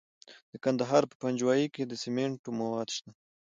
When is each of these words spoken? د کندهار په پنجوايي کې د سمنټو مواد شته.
د 0.51 0.53
کندهار 0.63 1.03
په 1.07 1.15
پنجوايي 1.21 1.67
کې 1.73 1.83
د 1.85 1.93
سمنټو 2.03 2.49
مواد 2.59 2.87
شته. 2.95 3.09